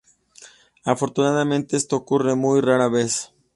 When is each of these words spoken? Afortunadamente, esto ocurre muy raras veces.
Afortunadamente, 0.83 1.77
esto 1.77 1.95
ocurre 1.95 2.33
muy 2.33 2.59
raras 2.61 2.91
veces. 2.91 3.33